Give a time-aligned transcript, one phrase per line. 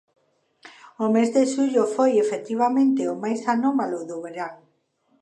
[1.03, 4.53] O mes de xullo foi, efectivamente, o máis anómalo do verán.